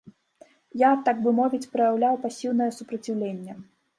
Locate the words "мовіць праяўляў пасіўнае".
1.41-2.69